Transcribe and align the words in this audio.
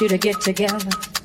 you 0.00 0.08
to 0.08 0.18
get 0.18 0.40
together. 0.40 1.19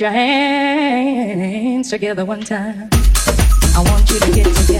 your 0.00 0.10
hands 0.10 1.90
together 1.90 2.24
one 2.24 2.40
time. 2.40 2.88
I 3.76 3.82
want 3.84 4.10
you 4.10 4.18
to 4.18 4.32
get 4.32 4.46
together. 4.56 4.79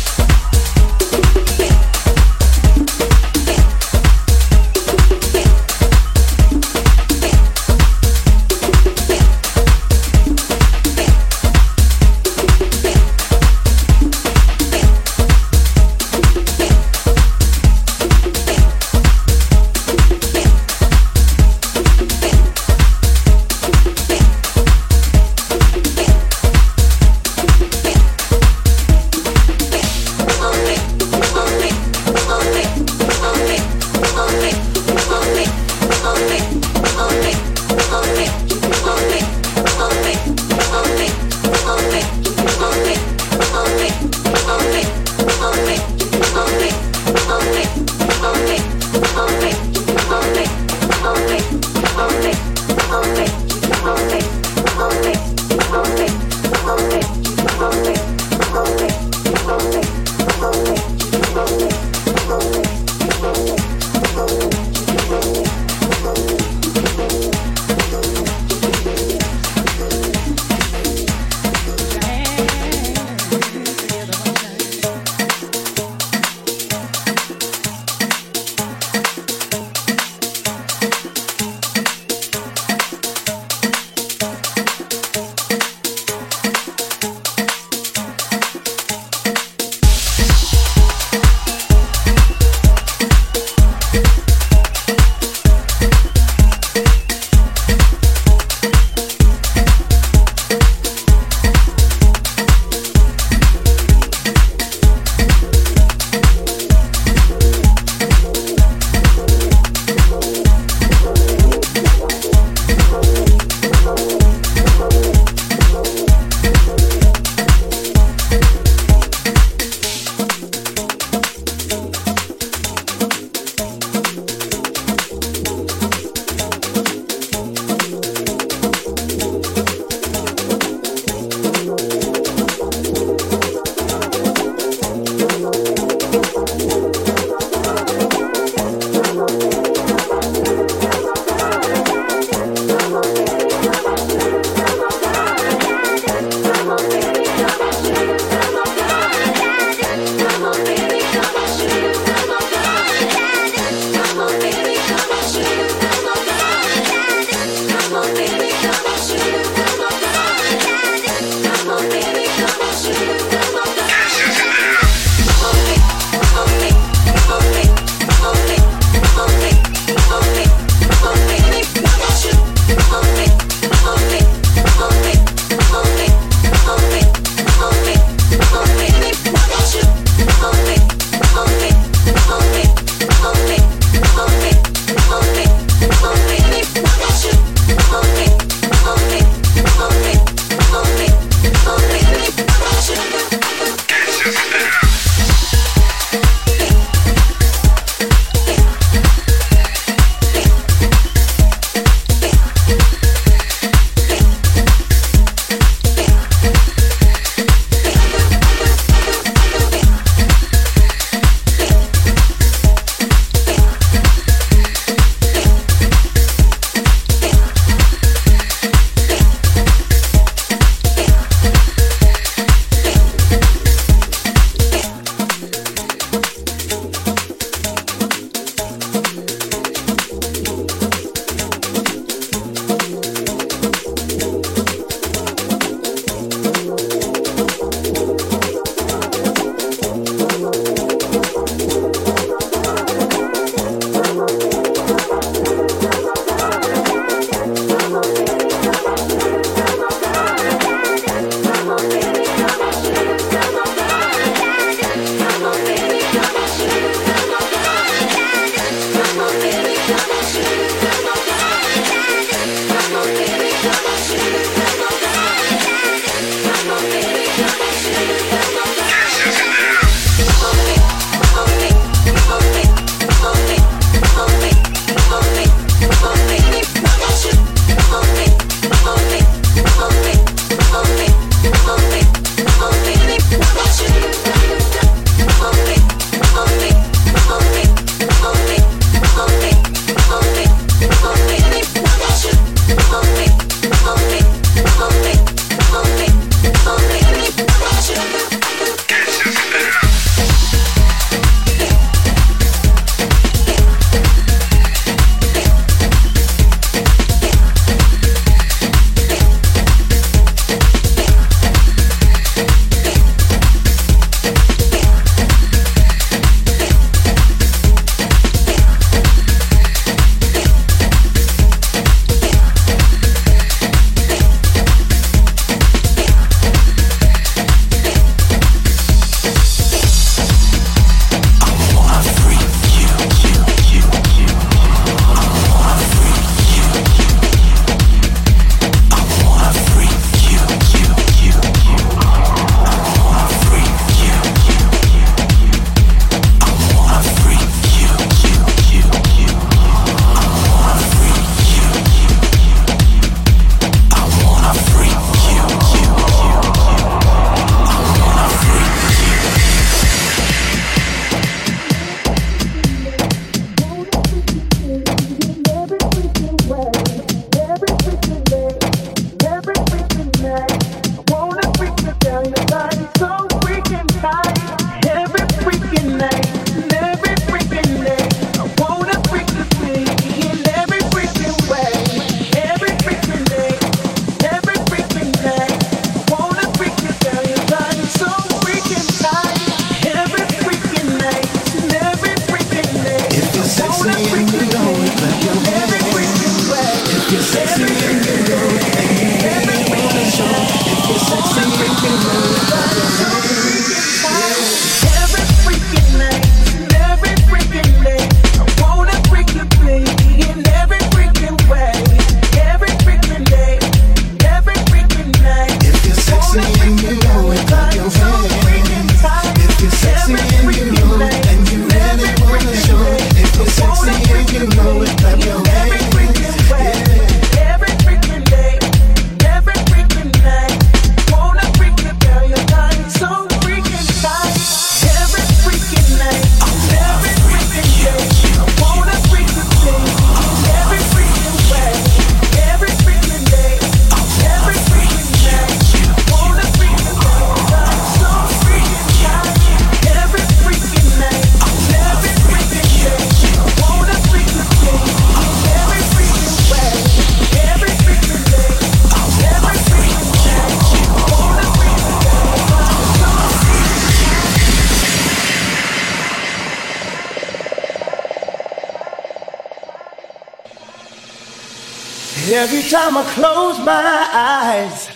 Time 472.47 472.97
I 472.97 473.03
close 473.13 473.59
my 473.59 474.09
eyes, 474.11 474.89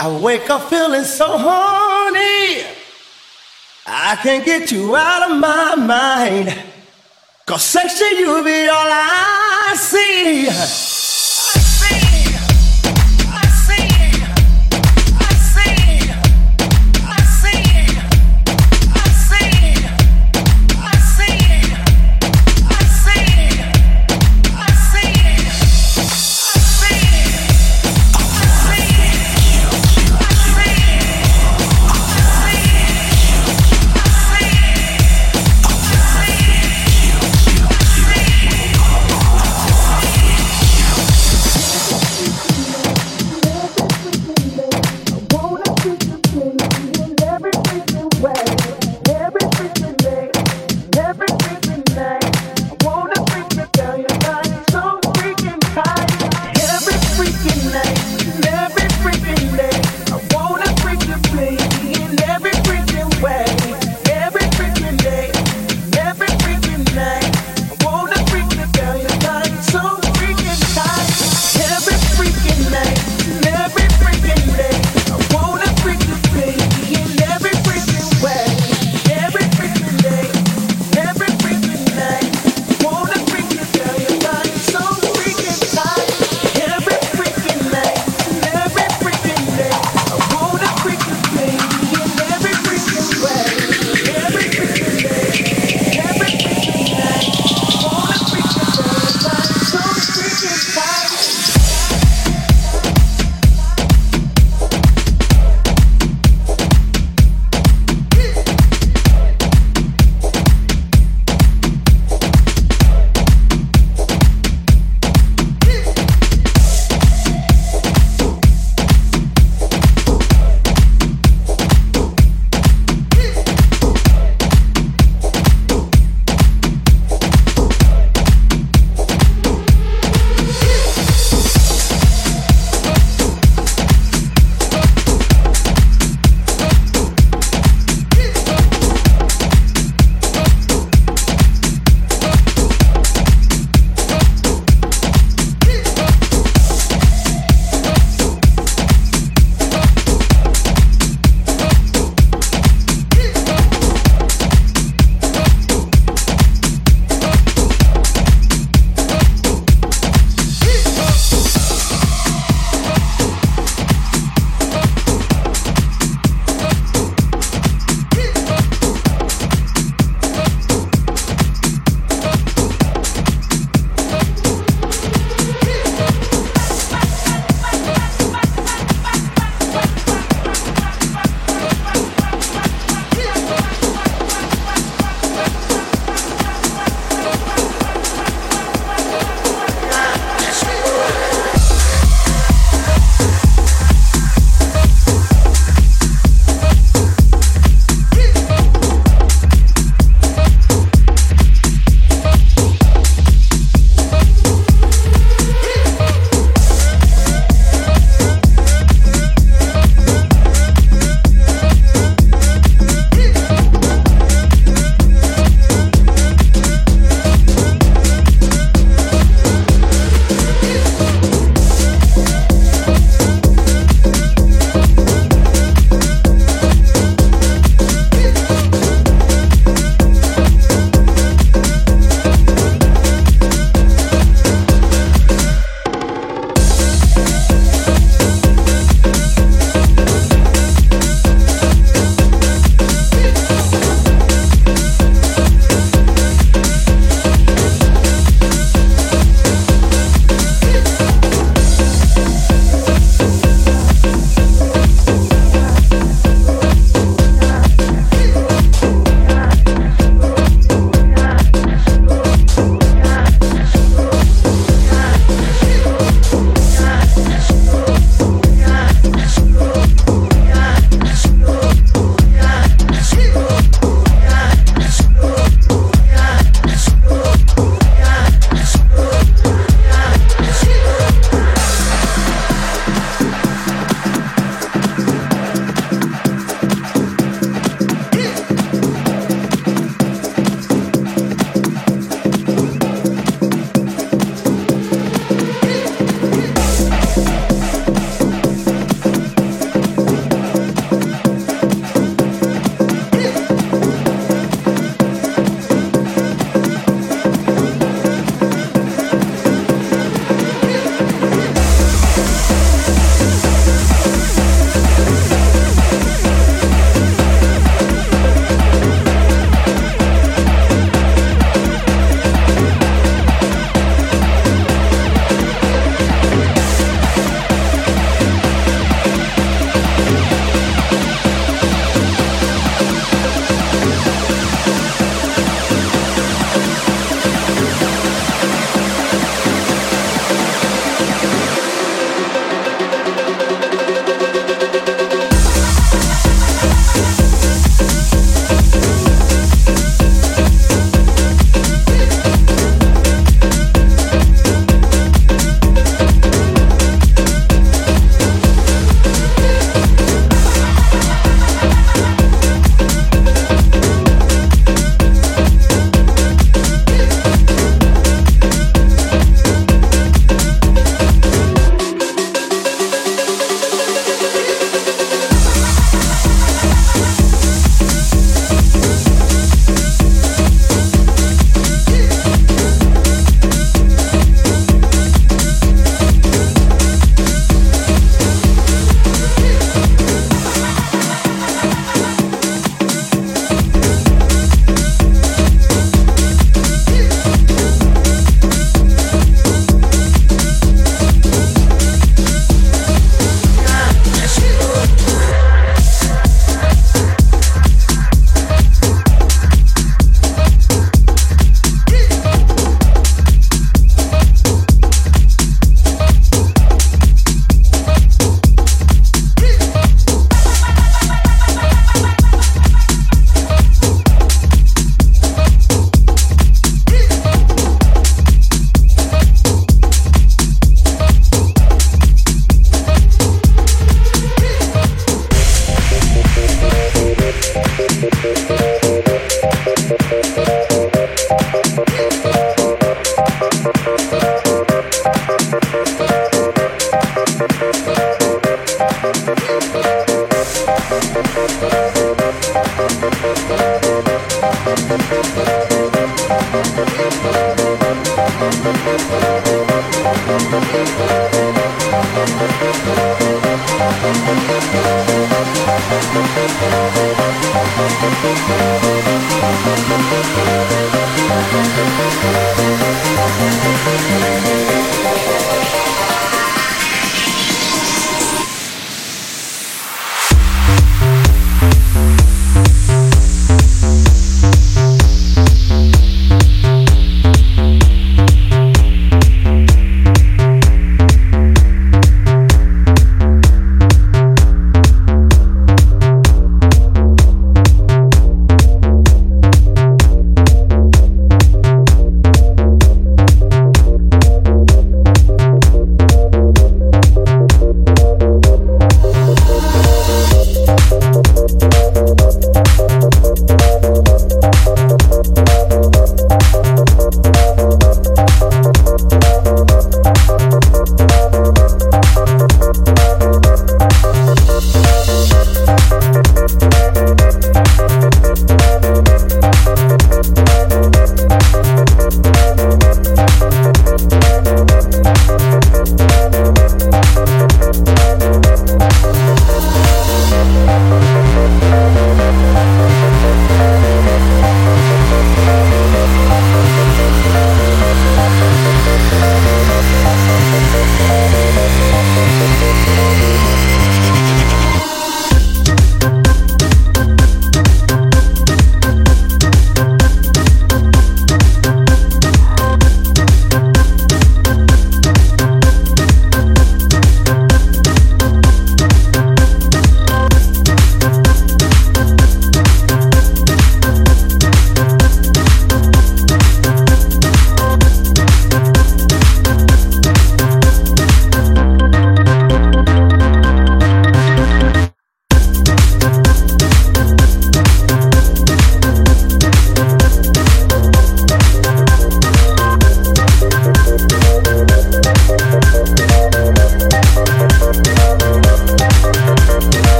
I 0.00 0.18
wake 0.18 0.48
up 0.48 0.70
feeling 0.70 1.04
so 1.04 1.26
horny. 1.26 2.64
I 3.86 4.16
can't 4.22 4.44
get 4.44 4.72
you 4.72 4.96
out 4.96 5.30
of 5.30 5.38
my 5.38 5.74
mind. 5.74 6.56
Cause 7.44 7.62
sex 7.62 7.98
to 7.98 8.04
you 8.06 8.42
be 8.42 8.66
all 8.68 8.88
I 8.90 9.74
see. 9.76 10.93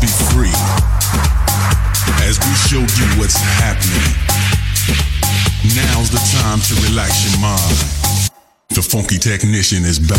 be 0.00 0.06
free 0.06 0.54
as 2.22 2.38
we 2.38 2.54
show 2.70 2.78
you 2.78 3.06
what's 3.18 3.36
happening. 3.58 4.14
Now's 5.74 6.10
the 6.10 6.22
time 6.38 6.60
to 6.60 6.74
relax 6.88 7.30
your 7.30 7.40
mind. 7.40 7.78
The 8.70 8.82
funky 8.82 9.18
technician 9.18 9.84
is 9.84 9.98
back. 9.98 10.18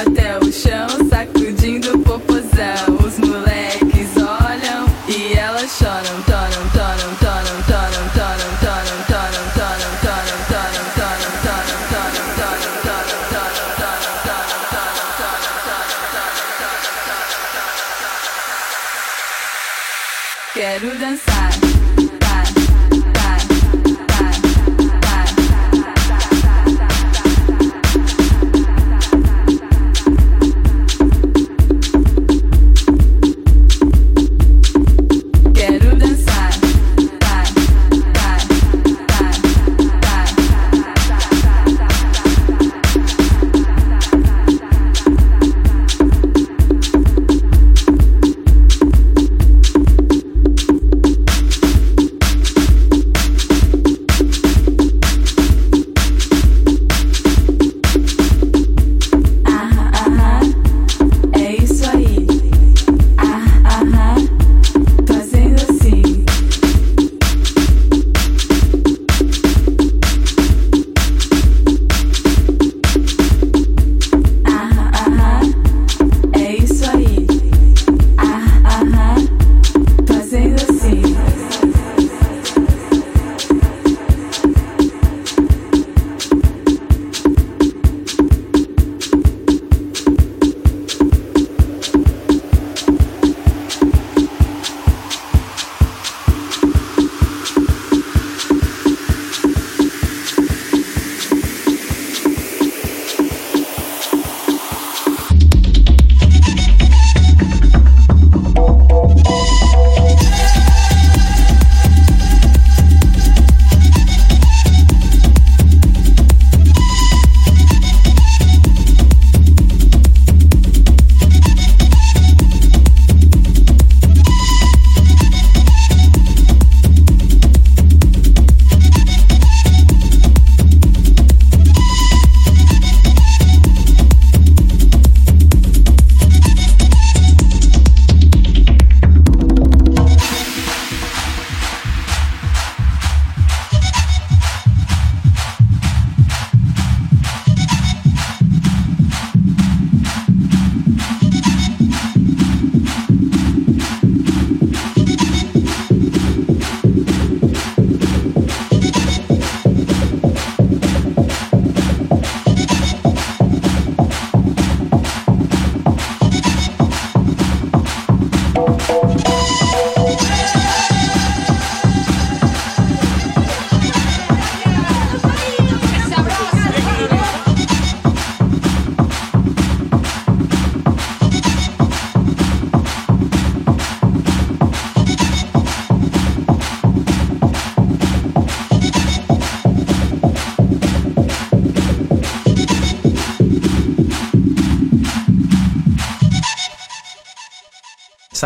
até 0.00 0.38
o 0.38 0.52
chão, 0.52 0.87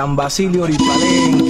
San 0.03 0.17
Basilio 0.17 0.67
Palenque. 0.79 1.42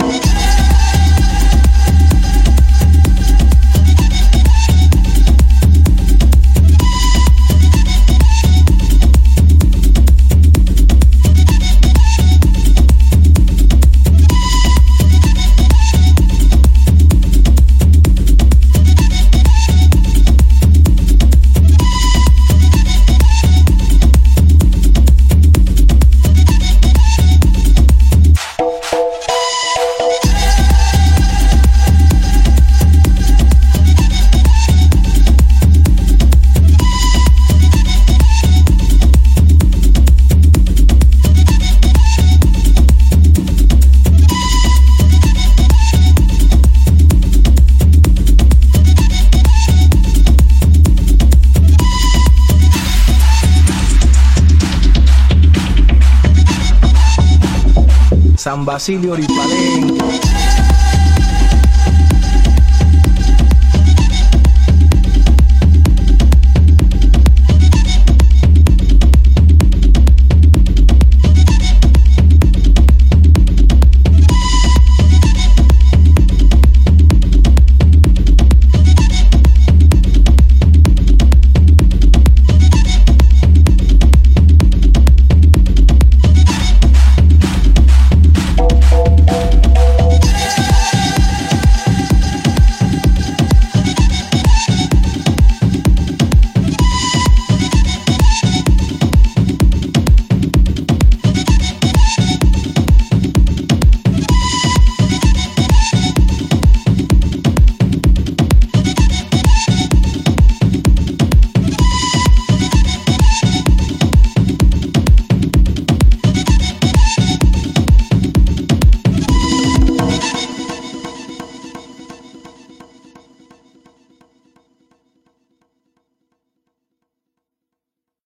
Basilio 58.65 59.15
Palenque. 59.27 59.92